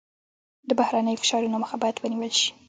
د 0.67 0.69
بهرنیو 0.79 1.21
فشارونو 1.21 1.57
مخه 1.63 1.77
باید 1.81 1.97
ونیول 1.99 2.31
شي. 2.39 2.49